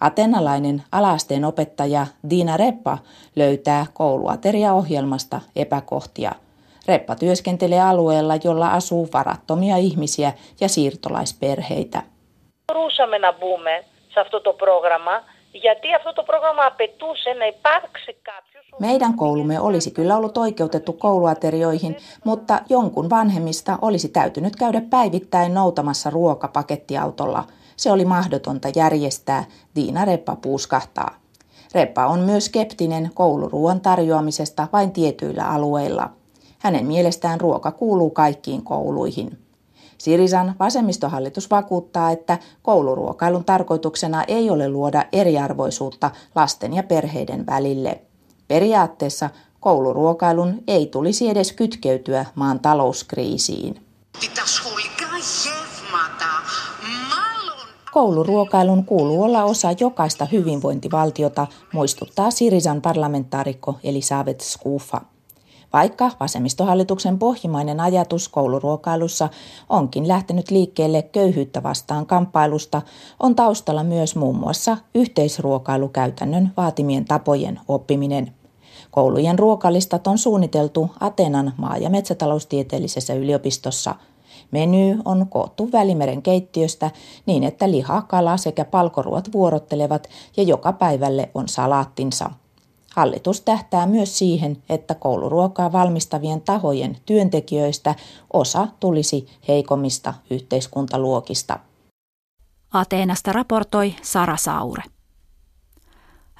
Atenalainen 0.00 0.82
alaasteen 0.92 1.44
opettaja 1.44 2.06
Dina 2.30 2.56
Reppa 2.56 2.98
löytää 3.36 3.86
kouluateriaohjelmasta 3.92 5.40
epäkohtia. 5.56 6.32
Reppa 6.88 7.16
työskentelee 7.16 7.80
alueella, 7.80 8.34
jolla 8.44 8.68
asuu 8.68 9.08
varattomia 9.12 9.76
ihmisiä 9.76 10.32
ja 10.60 10.68
siirtolaisperheitä. 10.68 12.02
Μπορούσαμε 12.72 13.18
να 13.18 13.32
μπούμε 13.32 13.84
σε 14.12 14.20
αυτό 14.20 14.40
το 14.40 14.52
πρόγραμμα 14.52 15.22
γιατί 15.52 15.94
αυτό 15.94 16.12
το 16.12 16.22
πρόγραμμα 16.22 16.64
απαιτούσε 16.64 17.30
να 17.40 17.46
υπάρξει 17.46 18.12
κάποιος 18.30 18.47
meidän 18.79 19.13
koulumme 19.13 19.59
olisi 19.59 19.91
kyllä 19.91 20.17
ollut 20.17 20.37
oikeutettu 20.37 20.93
kouluaterioihin, 20.93 21.97
mutta 22.23 22.61
jonkun 22.69 23.09
vanhemmista 23.09 23.79
olisi 23.81 24.09
täytynyt 24.09 24.55
käydä 24.55 24.81
päivittäin 24.81 25.53
noutamassa 25.53 26.09
ruokapakettiautolla. 26.09 27.43
Se 27.75 27.91
oli 27.91 28.05
mahdotonta 28.05 28.67
järjestää, 28.75 29.45
Diina 29.75 30.05
Reppa 30.05 30.35
puuskahtaa. 30.35 31.15
Reppa 31.73 32.07
on 32.07 32.19
myös 32.19 32.45
skeptinen 32.45 33.11
kouluruoan 33.13 33.81
tarjoamisesta 33.81 34.67
vain 34.73 34.91
tietyillä 34.91 35.49
alueilla. 35.49 36.09
Hänen 36.59 36.85
mielestään 36.85 37.41
ruoka 37.41 37.71
kuuluu 37.71 38.09
kaikkiin 38.09 38.63
kouluihin. 38.63 39.37
Sirisan 39.97 40.55
vasemmistohallitus 40.59 41.51
vakuuttaa, 41.51 42.11
että 42.11 42.37
kouluruokailun 42.61 43.45
tarkoituksena 43.45 44.23
ei 44.23 44.49
ole 44.49 44.69
luoda 44.69 45.05
eriarvoisuutta 45.11 46.11
lasten 46.35 46.73
ja 46.73 46.83
perheiden 46.83 47.45
välille. 47.45 48.01
Periaatteessa 48.49 49.29
kouluruokailun 49.59 50.63
ei 50.67 50.85
tulisi 50.85 51.29
edes 51.29 51.53
kytkeytyä 51.53 52.25
maan 52.35 52.59
talouskriisiin. 52.59 53.81
Kouluruokailun 57.93 58.85
kuuluu 58.85 59.23
olla 59.23 59.43
osa 59.43 59.67
jokaista 59.79 60.25
hyvinvointivaltiota, 60.25 61.47
muistuttaa 61.73 62.31
Sirisan 62.31 62.81
parlamentaarikko 62.81 63.79
Elisabeth 63.83 64.43
Skufa. 64.43 65.01
Vaikka 65.73 66.11
vasemmistohallituksen 66.19 67.19
pohjimainen 67.19 67.79
ajatus 67.79 68.29
kouluruokailussa 68.29 69.29
onkin 69.69 70.07
lähtenyt 70.07 70.51
liikkeelle 70.51 71.01
köyhyyttä 71.01 71.63
vastaan 71.63 72.05
kamppailusta, 72.05 72.81
on 73.19 73.35
taustalla 73.35 73.83
myös 73.83 74.15
muun 74.15 74.35
muassa 74.35 74.77
yhteisruokailukäytännön 74.95 76.51
vaatimien 76.57 77.05
tapojen 77.05 77.59
oppiminen. 77.67 78.38
Koulujen 78.91 79.39
ruokalistat 79.39 80.07
on 80.07 80.17
suunniteltu 80.17 80.91
Atenan 80.99 81.53
maa- 81.57 81.77
ja 81.77 81.89
metsätaloustieteellisessä 81.89 83.13
yliopistossa. 83.13 83.95
Meny 84.51 84.99
on 85.05 85.27
koottu 85.29 85.71
Välimeren 85.71 86.21
keittiöstä 86.21 86.91
niin, 87.25 87.43
että 87.43 87.71
liha, 87.71 88.01
kala 88.01 88.37
sekä 88.37 88.65
palkoruot 88.65 89.33
vuorottelevat 89.33 90.09
ja 90.37 90.43
joka 90.43 90.73
päivälle 90.73 91.29
on 91.35 91.47
salaattinsa. 91.47 92.31
Hallitus 92.95 93.41
tähtää 93.41 93.87
myös 93.87 94.17
siihen, 94.17 94.63
että 94.69 94.95
kouluruokaa 94.95 95.71
valmistavien 95.71 96.41
tahojen 96.41 96.97
työntekijöistä 97.05 97.95
osa 98.33 98.67
tulisi 98.79 99.27
heikommista 99.47 100.13
yhteiskuntaluokista. 100.29 101.59
Ateenasta 102.73 103.33
raportoi 103.33 103.95
Sara 104.01 104.37
Saure. 104.37 104.83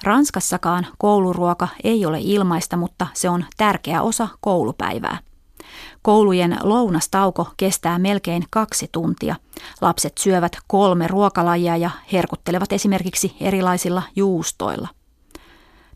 Ranskassakaan 0.04 0.86
kouluruoka 0.98 1.68
ei 1.84 2.06
ole 2.06 2.18
ilmaista, 2.20 2.76
mutta 2.76 3.06
se 3.14 3.28
on 3.28 3.44
tärkeä 3.56 4.02
osa 4.02 4.28
koulupäivää. 4.40 5.18
Koulujen 6.02 6.56
lounastauko 6.62 7.48
kestää 7.56 7.98
melkein 7.98 8.44
kaksi 8.50 8.88
tuntia. 8.92 9.36
Lapset 9.80 10.18
syövät 10.18 10.56
kolme 10.66 11.08
ruokalajia 11.08 11.76
ja 11.76 11.90
herkuttelevat 12.12 12.72
esimerkiksi 12.72 13.36
erilaisilla 13.40 14.02
juustoilla. 14.16 14.88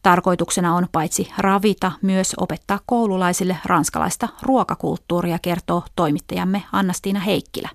Tarkoituksena 0.03 0.75
on 0.75 0.87
paitsi 0.93 1.31
ravita, 1.39 1.93
myös 2.03 2.35
opettaa 2.37 2.81
koululaisille 2.87 3.57
ranskalaista 3.65 4.29
ruokakulttuuria, 4.43 5.39
kertoo 5.39 5.83
toimittajamme 5.97 6.63
Annastiina 6.73 7.21
Heikkilä. 7.21 7.69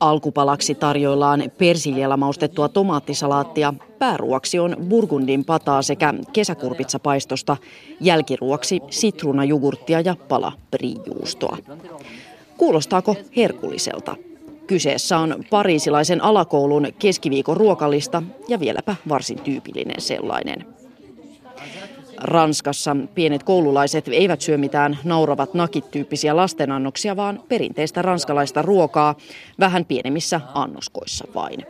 Alkupalaksi 0.00 0.74
tarjoillaan 0.74 1.42
persiljellä 1.58 2.16
maustettua 2.16 2.68
tomaattisalaattia, 2.68 3.74
pääruoksi 3.98 4.58
on 4.58 4.76
burgundin 4.88 5.44
pataa 5.44 5.82
sekä 5.82 6.14
kesäkurpitsapaistosta, 6.32 7.56
jälkiruoksi 8.00 8.80
sitruunajugurttia 8.90 10.00
ja 10.00 10.16
pala 10.28 10.52
prijuustoa. 10.70 11.58
Kuulostaako 12.56 13.16
herkulliselta? 13.36 14.16
Kyseessä 14.66 15.18
on 15.18 15.44
pariisilaisen 15.50 16.24
alakoulun 16.24 16.88
keskiviikon 16.98 17.56
ruokalista 17.56 18.22
ja 18.48 18.60
vieläpä 18.60 18.96
varsin 19.08 19.40
tyypillinen 19.40 20.00
sellainen. 20.00 20.75
Ranskassa 22.18 22.96
pienet 23.14 23.42
koululaiset 23.42 24.08
eivät 24.08 24.40
syö 24.40 24.58
mitään 24.58 24.98
nauravat 25.04 25.54
nakit-tyyppisiä 25.54 26.36
lastenannoksia, 26.36 27.16
vaan 27.16 27.42
perinteistä 27.48 28.02
ranskalaista 28.02 28.62
ruokaa 28.62 29.14
vähän 29.60 29.84
pienemmissä 29.84 30.40
annoskoissa 30.54 31.24
vain. 31.34 31.66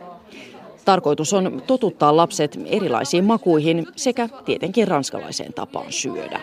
Tarkoitus 0.85 1.33
on 1.33 1.61
totuttaa 1.67 2.15
lapset 2.15 2.59
erilaisiin 2.65 3.25
makuihin 3.25 3.87
sekä 3.95 4.29
tietenkin 4.45 4.87
ranskalaiseen 4.87 5.53
tapaan 5.53 5.91
syödä. 5.91 6.41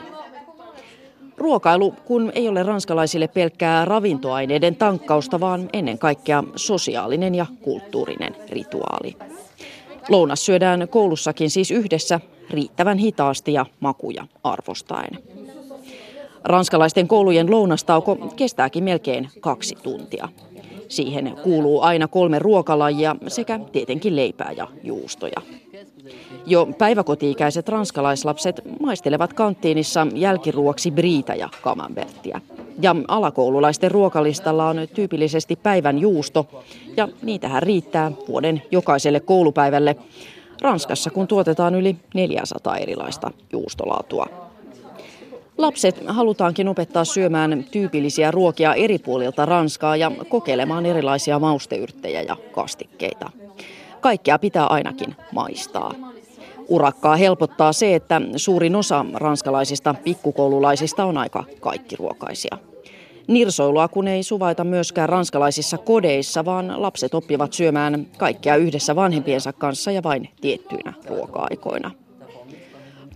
Ruokailu, 1.37 1.95
kun 2.05 2.33
ei 2.35 2.49
ole 2.49 2.63
ranskalaisille 2.63 3.29
pelkkää 3.29 3.85
ravintoaineiden 3.85 4.77
tankkausta, 4.77 5.41
vaan 5.41 5.69
ennen 5.73 5.99
kaikkea 5.99 6.45
sosiaalinen 6.57 7.35
ja 7.35 7.47
kulttuurinen 7.63 8.37
rituaali. 8.51 9.17
Lounas 10.09 10.47
syödään 10.47 10.89
koulussakin 10.91 11.51
siis 11.51 11.71
yhdessä 11.71 12.21
riittävän 12.51 12.99
hitaasti 12.99 13.53
ja 13.53 13.67
makuja 13.81 14.27
arvostaen. 14.45 15.19
Ranskalaisten 16.45 17.09
koulujen 17.09 17.51
lounastauko 17.51 18.17
kestääkin 18.37 18.85
melkein 18.85 19.29
kaksi 19.41 19.77
tuntia. 19.83 20.29
Siihen 20.95 21.37
kuuluu 21.43 21.81
aina 21.81 22.09
kolme 22.09 22.39
ruokalajia 22.39 23.17
sekä 23.29 23.61
tietenkin 23.73 24.17
leipää 24.17 24.53
ja 24.57 24.69
juustoja. 24.83 25.43
Jo 26.47 26.67
päiväkoti-ikäiset 26.79 27.69
ranskalaislapset 27.69 28.61
maistelevat 28.81 29.33
kanttiinissa 29.33 30.07
jälkiruoksi 30.15 30.91
briitä 30.91 31.35
ja 31.35 31.49
camembertia. 31.63 32.41
Ja 32.81 32.97
alakoululaisten 33.09 33.91
ruokalistalla 33.91 34.69
on 34.69 34.77
tyypillisesti 34.95 35.57
päivän 35.57 35.99
juusto, 35.99 36.47
ja 36.97 37.09
niitähän 37.23 37.63
riittää 37.63 38.13
vuoden 38.29 38.63
jokaiselle 38.71 39.21
koulupäivälle. 39.21 39.97
Ranskassa 40.63 41.11
kun 41.11 41.27
tuotetaan 41.27 41.75
yli 41.75 41.97
400 42.15 42.77
erilaista 42.77 43.31
juustolaatua. 43.53 44.44
Lapset 45.59 46.03
halutaankin 46.07 46.69
opettaa 46.69 47.05
syömään 47.05 47.65
tyypillisiä 47.71 48.31
ruokia 48.31 48.75
eri 48.75 48.99
puolilta 48.99 49.47
Ranskaa 49.47 49.97
ja 49.97 50.13
kokeilemaan 50.29 50.87
erilaisia 50.87 51.39
mausteyrttejä 51.39 52.23
ja 52.23 52.37
kastikkeita. 52.53 53.31
Kaikkea 54.01 54.39
pitää 54.39 54.67
ainakin 54.67 55.17
maistaa. 55.33 55.95
Urakkaa 56.69 57.17
helpottaa 57.17 57.73
se, 57.73 57.95
että 57.95 58.21
suurin 58.37 58.77
osa 58.77 59.07
ranskalaisista 59.15 59.95
pikkukoululaisista 60.05 61.05
on 61.05 61.19
aika 61.19 61.45
kaikkiruokaisia. 61.61 62.59
Nirsoilua 63.27 63.89
kun 63.89 64.09
ei 64.09 64.23
suvaita 64.23 64.65
myöskään 64.65 65.09
ranskalaisissa 65.09 65.79
kodeissa, 65.79 66.45
vaan 66.45 66.83
lapset 66.83 67.15
oppivat 67.15 67.53
syömään 67.53 68.07
kaikkea 68.19 68.57
yhdessä 68.57 68.97
vanhempiensa 68.97 69.53
kanssa 69.53 69.91
ja 69.91 70.03
vain 70.03 70.29
tiettyinä 70.41 70.93
ruoka-aikoina. 71.09 71.91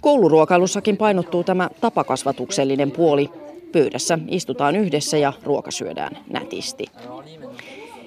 Kouluruokailussakin 0.00 0.96
painottuu 0.96 1.44
tämä 1.44 1.70
tapakasvatuksellinen 1.80 2.90
puoli. 2.90 3.30
Pöydässä 3.72 4.18
istutaan 4.28 4.76
yhdessä 4.76 5.18
ja 5.18 5.32
ruoka 5.42 5.70
syödään 5.70 6.18
nätisti. 6.30 6.86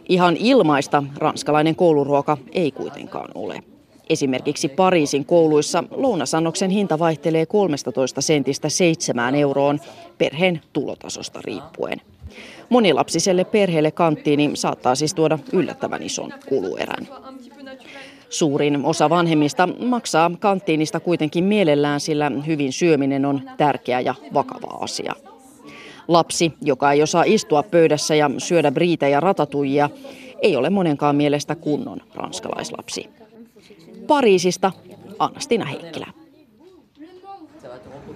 Ihan 0.09 0.37
ilmaista 0.37 1.03
ranskalainen 1.17 1.75
kouluruoka 1.75 2.37
ei 2.51 2.71
kuitenkaan 2.71 3.29
ole. 3.35 3.63
Esimerkiksi 4.09 4.67
Pariisin 4.67 5.25
kouluissa 5.25 5.83
lounasannoksen 5.91 6.69
hinta 6.69 6.99
vaihtelee 6.99 7.45
13 7.45 8.21
sentistä 8.21 8.69
7 8.69 9.35
euroon 9.35 9.79
perheen 10.17 10.61
tulotasosta 10.73 11.39
riippuen. 11.43 12.01
Monilapsiselle 12.69 13.43
perheelle 13.43 13.91
kanttiini 13.91 14.51
saattaa 14.53 14.95
siis 14.95 15.13
tuoda 15.13 15.39
yllättävän 15.53 16.03
ison 16.03 16.33
kuluerän. 16.49 17.07
Suurin 18.31 18.85
osa 18.85 19.09
vanhemmista 19.09 19.69
maksaa 19.85 20.31
kanttiinista 20.39 20.99
kuitenkin 20.99 21.43
mielellään, 21.43 21.99
sillä 21.99 22.31
hyvin 22.47 22.73
syöminen 22.73 23.25
on 23.25 23.41
tärkeä 23.57 23.99
ja 23.99 24.15
vakava 24.33 24.77
asia. 24.83 25.13
Lapsi, 26.07 26.53
joka 26.61 26.91
ei 26.91 27.03
osaa 27.03 27.23
istua 27.25 27.63
pöydässä 27.63 28.15
ja 28.15 28.31
syödä 28.37 28.71
briitä 28.71 29.07
ja 29.07 29.19
ratatuijia, 29.19 29.89
ei 30.41 30.55
ole 30.55 30.69
monenkaan 30.69 31.15
mielestä 31.15 31.55
kunnon 31.55 31.99
ranskalaislapsi. 32.15 33.09
Pariisista 34.07 34.71
Anastina 35.19 35.65
Heikkilä. 35.65 36.07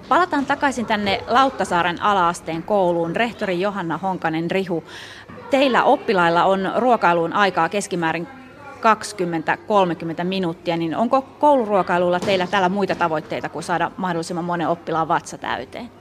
Palataan 0.09 0.45
takaisin 0.45 0.85
tänne 0.85 1.23
Lauttasaaren 1.27 2.01
alaasteen 2.01 2.63
kouluun. 2.63 3.15
Rehtori 3.15 3.61
Johanna 3.61 3.97
Honkanen 3.97 4.51
Rihu, 4.51 4.83
teillä 5.49 5.83
oppilailla 5.83 6.43
on 6.43 6.71
ruokailuun 6.75 7.33
aikaa 7.33 7.69
keskimäärin 7.69 8.27
20-30 10.21 10.23
minuuttia, 10.23 10.77
niin 10.77 10.95
onko 10.95 11.21
kouluruokailulla 11.21 12.19
teillä 12.19 12.47
täällä 12.47 12.69
muita 12.69 12.95
tavoitteita 12.95 13.49
kuin 13.49 13.63
saada 13.63 13.91
mahdollisimman 13.97 14.45
monen 14.45 14.69
oppilaan 14.69 15.07
vatsa 15.07 15.37
täyteen? 15.37 15.91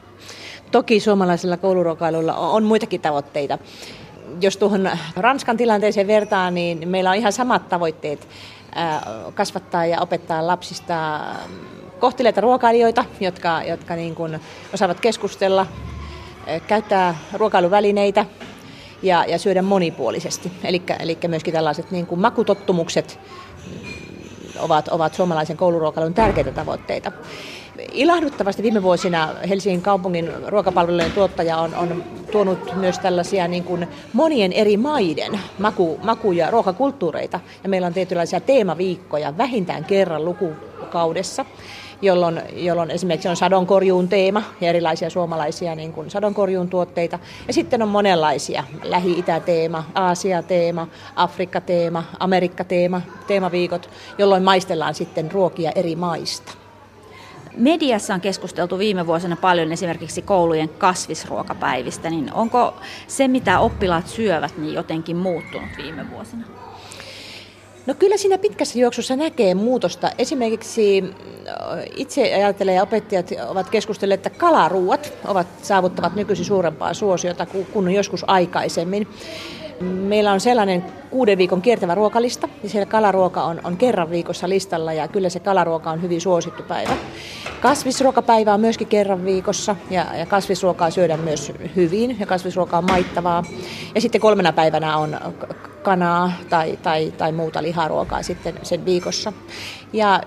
Toki 0.71 1.01
suomalaisella 1.01 1.57
kouluruokailulla 1.57 2.35
on 2.35 2.65
muitakin 2.65 3.01
tavoitteita. 3.01 3.59
Jos 4.41 4.57
tuohon 4.57 4.91
Ranskan 5.17 5.57
tilanteeseen 5.57 6.07
vertaan, 6.07 6.55
niin 6.55 6.89
meillä 6.89 7.11
on 7.11 7.17
ihan 7.17 7.33
samat 7.33 7.69
tavoitteet 7.69 8.29
kasvattaa 9.35 9.87
ja 9.87 10.01
opettaa 10.01 10.47
lapsista 10.47 11.21
kohteleita 12.01 12.41
ruokailijoita, 12.41 13.05
jotka, 13.21 13.63
jotka 13.63 13.97
niin 13.97 14.15
kuin 14.15 14.41
osaavat 14.75 15.01
keskustella, 15.01 15.67
käyttää 16.67 17.15
ruokailuvälineitä 17.33 18.27
ja, 19.05 19.25
ja 19.29 19.39
syödä 19.39 19.63
monipuolisesti. 19.63 20.53
Eli 20.65 21.19
myöskin 21.29 21.55
tällaiset 21.55 21.91
niin 21.91 22.07
kuin 22.07 22.21
makutottumukset 22.21 23.21
ovat, 24.59 24.89
ovat 24.89 25.15
suomalaisen 25.15 25.57
kouluruokailun 25.57 26.15
tärkeitä 26.15 26.51
tavoitteita. 26.51 27.13
Ilahduttavasti 27.93 28.63
viime 28.63 28.83
vuosina 28.83 29.29
Helsingin 29.49 29.83
kaupungin 29.83 30.31
ruokapalvelujen 30.47 31.13
tuottaja 31.13 31.59
on, 31.59 31.75
on 31.75 32.05
tuonut 32.33 32.77
myös 32.77 32.99
tällaisia 32.99 33.49
niin 33.49 33.65
kuin 33.65 33.89
monien 34.13 34.53
eri 34.53 34.77
maiden 34.77 35.41
maku, 35.59 36.01
maku- 36.03 36.33
ja 36.33 36.51
ruokakulttuureita. 36.51 37.41
Ja 37.63 37.69
meillä 37.69 37.87
on 37.87 37.95
tietynlaisia 37.95 38.41
teemaviikkoja 38.41 39.39
vähintään 39.39 39.85
kerran 39.85 40.25
lukukaudessa 40.25 41.45
jolloin, 42.03 42.41
jolloin 42.53 42.91
esimerkiksi 42.91 43.29
on 43.29 43.37
sadonkorjuun 43.37 44.09
teema 44.09 44.43
ja 44.61 44.69
erilaisia 44.69 45.11
suomalaisia 45.11 45.75
niin 45.75 45.93
kuin 45.93 46.11
sadonkorjuun 46.11 46.69
tuotteita. 46.69 47.19
Ja 47.47 47.53
sitten 47.53 47.83
on 47.83 47.89
monenlaisia, 47.89 48.65
Lähi-Itä-teema, 48.83 49.85
Aasia-teema, 49.95 50.89
Afrikka-teema, 51.17 52.05
Amerikka-teema, 52.19 53.01
teemaviikot, 53.27 53.91
jolloin 54.19 54.43
maistellaan 54.43 54.95
sitten 54.95 55.33
ruokia 55.33 55.73
eri 55.75 55.97
maista. 55.97 56.53
Mediassa 57.57 58.15
on 58.15 58.21
keskusteltu 58.21 58.79
viime 58.79 59.07
vuosina 59.07 59.37
paljon 59.37 59.73
esimerkiksi 59.73 60.23
koulujen 60.23 60.69
kasvisruokapäivistä, 60.69 62.11
niin 62.11 62.33
onko 62.33 62.75
se, 63.09 63.29
mitä 63.29 63.59
oppilaat 63.61 64.09
syövät, 64.09 64.59
niin 64.59 64.75
jotenkin 64.75 65.17
muuttunut 65.17 65.69
viime 65.77 66.11
vuosina? 66.11 66.47
No 67.87 67.95
kyllä 67.95 68.17
siinä 68.17 68.39
pitkässä 68.39 68.79
juoksussa 68.79 69.17
näkee 69.17 69.55
muutosta. 69.55 70.11
Esimerkiksi 70.19 71.05
itse 71.97 72.35
ajattelee 72.35 72.75
ja 72.75 72.83
opettajat 72.83 73.31
ovat 73.49 73.71
keskustelleet, 73.71 74.27
että 74.27 74.39
kalaruuat 74.39 75.13
ovat, 75.27 75.47
saavuttavat 75.63 76.15
nykyisin 76.15 76.45
suurempaa 76.45 76.95
suosiota 76.95 77.47
kuin 77.73 77.91
joskus 77.91 78.25
aikaisemmin. 78.27 79.09
Meillä 79.81 80.33
on 80.33 80.41
sellainen 80.41 80.85
kuuden 81.11 81.39
viikon 81.39 81.63
kiertävä 81.63 81.95
ruokalista, 81.95 82.49
ja 82.63 82.69
siellä 82.69 82.87
kalaruoka 82.87 83.45
on, 83.45 83.61
on 83.65 83.77
kerran 83.77 84.11
viikossa 84.11 84.49
listalla, 84.49 84.93
ja 84.93 85.09
kyllä 85.09 85.29
se 85.29 85.41
kalaruoka 85.41 85.91
on 85.91 86.03
hyvin 86.03 86.21
suosittu 86.21 86.63
päivä. 86.63 86.97
Kasvisruokapäivä 87.61 88.55
on 88.55 88.61
myöskin 88.61 88.87
kerran 88.87 89.25
viikossa, 89.25 89.77
ja, 89.91 90.07
ja 90.17 90.27
kasvisruokaa 90.27 90.91
syödään 90.91 91.21
myös 91.21 91.53
hyvin, 91.77 92.17
ja 92.21 92.27
kasvisruoka 92.27 92.79
on 92.79 92.85
maittavaa. 92.85 93.45
Ja 93.95 94.01
sitten 94.01 94.21
kolmena 94.21 94.53
päivänä 94.53 94.97
on 94.97 95.17
kanaa 95.83 96.33
tai, 96.51 96.79
tai, 96.83 97.13
tai 97.19 97.33
muuta 97.33 97.63
liharuokaa 97.63 98.23
sitten 98.23 98.55
sen 98.63 98.85
viikossa. 98.85 99.33
Ja 99.93 100.21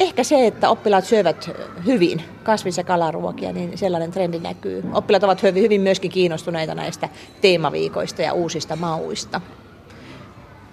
ehkä 0.00 0.24
se, 0.24 0.46
että 0.46 0.70
oppilaat 0.70 1.04
syövät 1.04 1.50
hyvin 1.86 2.22
kasvis- 2.42 2.78
ja 2.78 2.84
kalaruokia, 2.84 3.52
niin 3.52 3.78
sellainen 3.78 4.10
trendi 4.10 4.38
näkyy. 4.38 4.84
Oppilaat 4.92 5.24
ovat 5.24 5.42
hyvin 5.42 5.80
myöskin 5.80 6.10
kiinnostuneita 6.10 6.74
näistä 6.74 7.08
teemaviikoista 7.40 8.22
ja 8.22 8.32
uusista 8.32 8.76
mauista. 8.76 9.40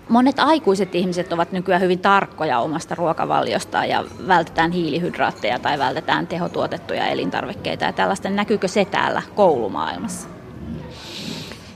Monet 0.09 0.39
aikuiset 0.39 0.95
ihmiset 0.95 1.33
ovat 1.33 1.51
nykyään 1.51 1.81
hyvin 1.81 1.99
tarkkoja 1.99 2.59
omasta 2.59 2.95
ruokavaliostaan 2.95 3.89
ja 3.89 4.03
vältetään 4.27 4.71
hiilihydraatteja 4.71 5.59
tai 5.59 5.79
vältetään 5.79 6.27
tehotuotettuja 6.27 7.07
elintarvikkeita. 7.07 7.85
Ja 7.85 7.93
tällaista 7.93 8.29
näkyykö 8.29 8.67
se 8.67 8.85
täällä 8.85 9.21
koulumaailmassa? 9.35 10.29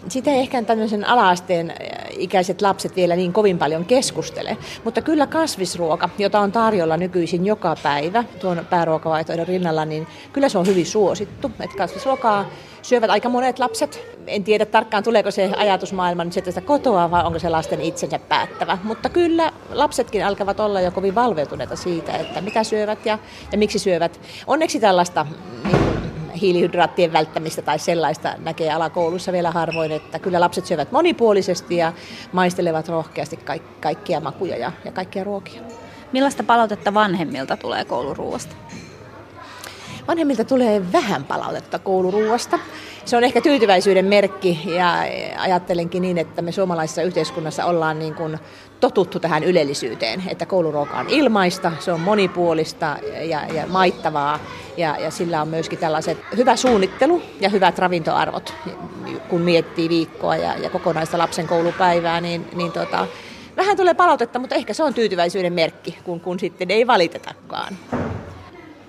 sitä 0.08 0.32
ehkä 0.32 0.62
tämmöisen 0.62 1.08
alaasteen 1.08 1.74
ikäiset 2.18 2.62
lapset 2.62 2.96
vielä 2.96 3.16
niin 3.16 3.34
kovin 3.34 3.58
paljon 3.58 3.86
keskustele. 3.86 4.58
Mutta 4.84 5.02
kyllä 5.02 5.28
kasvisruoka, 5.28 6.10
jota 6.18 6.40
on 6.40 6.52
tarjolla 6.52 6.98
nykyisin 6.98 7.46
joka 7.46 7.76
päivä 7.84 8.24
tuon 8.40 8.66
pääruokavaihtoehdon 8.70 9.48
rinnalla, 9.48 9.86
niin 9.86 10.08
kyllä 10.34 10.50
se 10.50 10.58
on 10.58 10.68
hyvin 10.68 10.86
suosittu. 10.86 11.52
Että 11.60 11.78
kasvisruokaa 11.78 12.46
syövät 12.82 13.10
aika 13.10 13.30
monet 13.30 13.60
lapset. 13.60 14.02
En 14.28 14.44
tiedä 14.44 14.66
tarkkaan, 14.66 15.04
tuleeko 15.04 15.32
se 15.32 15.52
ajatusmaailma 15.58 16.24
nyt 16.24 16.34
sieltä 16.34 16.62
kotoa 16.62 17.12
vai 17.12 17.24
onko 17.24 17.40
se 17.40 17.50
lasten 17.50 17.82
itsensä 17.82 18.20
päättävä. 18.20 18.78
Mutta 18.84 19.10
kyllä 19.10 19.52
lapsetkin 19.70 20.26
alkavat 20.26 20.60
olla 20.60 20.82
jo 20.82 20.92
kovin 20.92 21.16
valveutuneita 21.16 21.76
siitä, 21.76 22.18
että 22.18 22.42
mitä 22.42 22.64
syövät 22.64 23.06
ja, 23.06 23.20
ja 23.52 23.58
miksi 23.58 23.80
syövät. 23.80 24.20
Onneksi 24.48 24.80
tällaista 24.80 25.26
niin 25.64 25.85
hiilihydraattien 26.42 27.14
välttämistä 27.14 27.62
tai 27.62 27.80
sellaista 27.80 28.34
näkee 28.38 28.74
alakoulussa 28.74 29.32
vielä 29.32 29.52
harvoin, 29.52 29.92
että 29.92 30.20
kyllä 30.20 30.40
lapset 30.40 30.66
syövät 30.66 30.92
monipuolisesti 30.92 31.78
ja 31.78 31.94
maistelevat 32.32 32.88
rohkeasti 32.88 33.38
kaik- 33.38 33.82
kaikkia 33.82 34.20
makuja 34.20 34.58
ja, 34.58 34.72
ja 34.86 34.92
kaikkia 34.92 35.24
ruokia. 35.24 35.62
Millaista 36.12 36.44
palautetta 36.44 36.94
vanhemmilta 36.94 37.58
tulee 37.58 37.86
kouluruuasta? 37.86 38.56
Vanhemmilta 40.08 40.44
tulee 40.44 40.92
vähän 40.92 41.24
palautetta 41.24 41.80
kouluruuasta. 41.80 42.60
Se 43.06 43.18
on 43.18 43.24
ehkä 43.24 43.42
tyytyväisyyden 43.42 44.06
merkki 44.06 44.60
ja 44.66 45.00
ajattelenkin 45.38 46.02
niin, 46.02 46.18
että 46.18 46.42
me 46.42 46.52
suomalaisessa 46.52 47.02
yhteiskunnassa 47.02 47.66
ollaan 47.66 48.00
niin 48.00 48.16
kuin 48.16 48.40
totuttu 48.80 49.20
tähän 49.20 49.44
ylellisyyteen, 49.44 50.24
että 50.28 50.46
kouluruoka 50.46 50.98
on 50.98 51.10
ilmaista, 51.10 51.72
se 51.80 51.92
on 51.92 52.00
monipuolista 52.00 52.98
ja, 53.30 53.46
ja 53.54 53.68
maittavaa 53.68 54.40
ja, 54.78 54.98
ja 55.00 55.12
sillä 55.12 55.42
on 55.42 55.48
myöskin 55.48 55.80
tällaiset 55.80 56.18
hyvä 56.38 56.56
suunnittelu 56.56 57.22
ja 57.40 57.50
hyvät 57.50 57.80
ravintoarvot, 57.80 58.54
kun 59.30 59.42
miettii 59.42 59.90
viikkoa 59.90 60.36
ja, 60.36 60.58
ja 60.58 60.70
kokonaista 60.70 61.18
lapsen 61.18 61.48
koulupäivää, 61.48 62.22
niin, 62.22 62.48
niin 62.56 62.72
tota, 62.72 63.08
vähän 63.58 63.78
tulee 63.78 63.94
palautetta, 63.94 64.40
mutta 64.40 64.56
ehkä 64.56 64.74
se 64.74 64.84
on 64.84 64.94
tyytyväisyyden 64.94 65.54
merkki, 65.54 65.98
kun, 66.04 66.20
kun 66.20 66.40
sitten 66.40 66.72
ei 66.72 66.88
valitetakaan. 66.88 67.78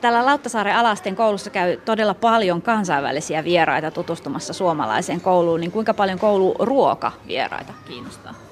Tällä 0.01 0.27
Lauttasaaren 0.27 0.77
alasten 0.77 1.17
koulussa 1.17 1.51
käy 1.51 1.77
todella 1.85 2.15
paljon 2.15 2.63
kansainvälisiä 2.63 3.45
vieraita 3.45 3.91
tutustumassa 3.91 4.53
suomalaiseen 4.53 5.21
kouluun, 5.21 5.61
niin 5.61 5.73
kuinka 5.73 5.95
paljon 5.95 6.19
kouluruoka 6.19 7.13
vieraita 7.27 7.73
kiinnostaa? 7.89 8.46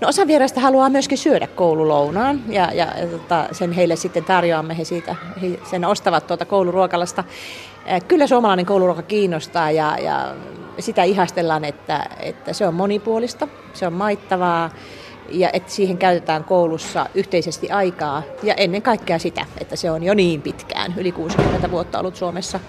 No 0.00 0.08
osa 0.08 0.26
vieraista 0.26 0.60
haluaa 0.60 0.88
myöskin 0.88 1.18
syödä 1.18 1.46
koululounaan 1.46 2.40
ja, 2.48 2.72
ja 2.72 2.86
tota, 3.10 3.48
sen 3.52 3.72
heille 3.72 3.96
sitten 3.96 4.24
tarjoamme, 4.24 4.78
he 4.78 4.84
siitä 4.84 5.16
he 5.42 5.60
sen 5.70 5.84
ostavat 5.84 6.26
tuota 6.26 6.44
kouluruokalasta. 6.44 7.24
Kyllä 8.08 8.26
suomalainen 8.26 8.66
kouluruoka 8.66 9.02
kiinnostaa 9.02 9.70
ja, 9.70 9.96
ja 9.98 10.34
sitä 10.78 11.02
ihastellaan, 11.02 11.64
että, 11.64 12.06
että 12.20 12.52
se 12.52 12.66
on 12.66 12.74
monipuolista, 12.74 13.48
se 13.72 13.86
on 13.86 13.92
maittavaa 13.92 14.70
ja 15.28 15.50
että 15.52 15.72
siihen 15.72 15.98
käytetään 15.98 16.44
koulussa 16.44 17.06
yhteisesti 17.14 17.70
aikaa 17.70 18.22
ja 18.42 18.54
ennen 18.54 18.82
kaikkea 18.82 19.18
sitä, 19.18 19.46
että 19.60 19.76
se 19.76 19.90
on 19.90 20.02
jo 20.02 20.14
niin 20.14 20.42
pitkään, 20.42 20.94
yli 20.96 21.12
60 21.12 21.70
vuotta 21.70 21.98
ollut 21.98 22.16
Suomessa 22.16 22.60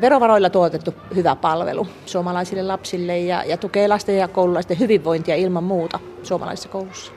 verovaroilla 0.00 0.50
tuotettu 0.50 0.94
hyvä 1.14 1.36
palvelu 1.36 1.86
suomalaisille 2.06 2.62
lapsille 2.62 3.18
ja, 3.18 3.44
ja 3.44 3.56
tukee 3.56 3.88
lasten 3.88 4.18
ja 4.18 4.28
koululaisten 4.28 4.78
hyvinvointia 4.78 5.34
ilman 5.34 5.64
muuta 5.64 5.98
suomalaisessa 6.26 6.68
koulussa. 6.68 7.12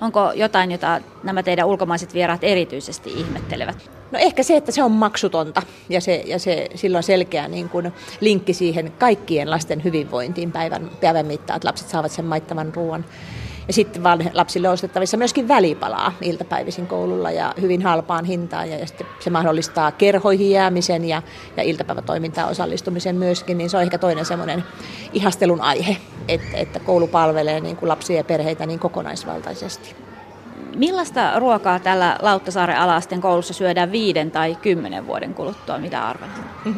Onko 0.00 0.32
jotain, 0.34 0.70
jota 0.70 1.00
nämä 1.22 1.42
teidän 1.42 1.66
ulkomaiset 1.66 2.14
vieraat 2.14 2.44
erityisesti 2.44 3.12
ihmettelevät? 3.12 3.90
No 4.12 4.18
ehkä 4.18 4.42
se, 4.42 4.56
että 4.56 4.72
se 4.72 4.82
on 4.82 4.92
maksutonta 4.92 5.62
ja, 5.88 6.00
se, 6.00 6.22
ja 6.26 6.38
se, 6.38 6.68
silloin 6.74 7.04
selkeä 7.04 7.48
niin 7.48 7.68
kuin 7.68 7.92
linkki 8.20 8.54
siihen 8.54 8.92
kaikkien 8.98 9.50
lasten 9.50 9.84
hyvinvointiin 9.84 10.52
päivän, 10.52 10.90
päivän 11.00 11.26
mittaan, 11.26 11.56
että 11.56 11.68
lapset 11.68 11.88
saavat 11.88 12.12
sen 12.12 12.24
maittavan 12.24 12.74
ruoan. 12.74 13.04
Ja 13.66 13.72
sitten 13.72 14.02
vaan 14.02 14.30
lapsille 14.32 14.68
ostettavissa 14.68 15.16
myöskin 15.16 15.48
välipalaa 15.48 16.12
iltapäivisin 16.20 16.86
koululla 16.86 17.30
ja 17.30 17.54
hyvin 17.60 17.82
halpaan 17.82 18.24
hintaan. 18.24 18.70
Ja, 18.70 18.86
sitten 18.86 19.06
se 19.20 19.30
mahdollistaa 19.30 19.92
kerhoihin 19.92 20.50
jäämisen 20.50 21.04
ja, 21.04 21.22
ja 21.56 21.62
iltapäivätoimintaan 21.62 22.50
osallistumisen 22.50 23.16
myöskin. 23.16 23.58
Niin 23.58 23.70
se 23.70 23.76
on 23.76 23.82
ehkä 23.82 23.98
toinen 23.98 24.24
semmoinen 24.24 24.64
ihastelun 25.12 25.60
aihe, 25.60 25.96
että, 26.28 26.56
että 26.56 26.80
koulu 26.80 27.06
palvelee 27.06 27.60
niin 27.60 27.76
kuin 27.76 27.88
lapsia 27.88 28.16
ja 28.16 28.24
perheitä 28.24 28.66
niin 28.66 28.78
kokonaisvaltaisesti. 28.78 29.96
Millaista 30.76 31.38
ruokaa 31.38 31.78
tällä 31.78 32.18
Lauttasaaren 32.22 32.78
alasten 32.78 33.20
koulussa 33.20 33.54
syödään 33.54 33.92
viiden 33.92 34.30
tai 34.30 34.56
kymmenen 34.62 35.06
vuoden 35.06 35.34
kuluttua? 35.34 35.78
Mitä 35.78 36.08
arvelet? 36.08 36.32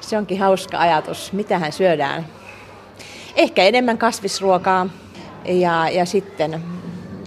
Se 0.00 0.18
onkin 0.18 0.40
hauska 0.40 0.78
ajatus. 0.78 1.32
Mitähän 1.32 1.72
syödään? 1.72 2.26
Ehkä 3.36 3.62
enemmän 3.62 3.98
kasvisruokaa, 3.98 4.86
ja, 5.44 5.88
ja 5.88 6.06
sitten 6.06 6.62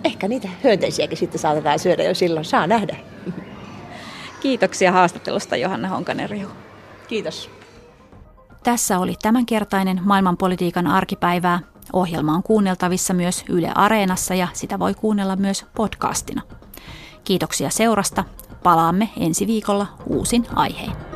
ehkä 0.04 0.28
niitä 0.28 0.50
hyönteisiäkin 0.64 1.18
sitten 1.18 1.40
saatetaan 1.40 1.80
syödä 1.80 2.04
jo 2.04 2.16
silloin, 2.16 2.46
saa 2.46 2.68
nähdä. 2.68 2.96
Kiitoksia 4.42 4.92
haastattelusta 4.92 5.58
Johanna 5.58 5.88
honkanen 5.88 6.30
Kiitos. 7.08 7.50
Tässä 8.64 9.00
oli 9.00 9.16
tämänkertainen 9.22 10.02
maailmanpolitiikan 10.04 10.88
arkipäivää. 10.88 11.60
Ohjelma 11.94 12.36
on 12.36 12.44
kuunneltavissa 12.44 13.14
myös 13.14 13.46
Yle 13.50 13.72
Areenassa 13.76 14.36
ja 14.36 14.48
sitä 14.54 14.80
voi 14.80 14.94
kuunnella 14.94 15.36
myös 15.36 15.66
podcastina. 15.76 16.42
Kiitoksia 17.24 17.70
seurasta. 17.70 18.24
Palaamme 18.64 19.10
ensi 19.20 19.48
viikolla 19.48 19.88
uusin 20.08 20.46
aihein. 20.56 21.13